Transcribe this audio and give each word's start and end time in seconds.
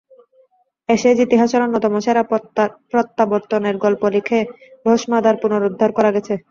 Ashes 0.89 1.17
ইতিহাসের 1.21 1.61
অন্যতম 1.61 1.93
সেরা 1.99 2.23
প্রত্যাবর্তনের 2.91 3.75
গল্প 3.77 4.03
লিখে 4.15 4.39
ভস্মাধার 4.85 5.35
পুনরুদ্ধার 5.41 5.91
করা 5.97 6.09
গেছে। 6.15 6.33